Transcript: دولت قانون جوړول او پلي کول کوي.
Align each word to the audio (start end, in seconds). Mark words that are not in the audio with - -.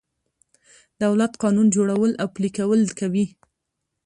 دولت 1.03 1.31
قانون 1.43 1.67
جوړول 1.75 2.11
او 2.21 2.27
پلي 2.35 2.49
کول 2.57 2.81
کوي. 2.99 3.25